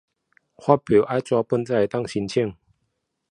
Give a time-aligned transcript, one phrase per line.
[0.57, 2.57] 發票說要紙本形式才能申請